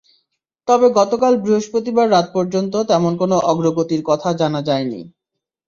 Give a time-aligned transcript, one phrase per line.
[0.67, 5.01] তবে গতকাল বৃহস্পতিবার রাত পর্যন্ত তেমন কোনো অগ্রগতির কথা জানা যায়নি।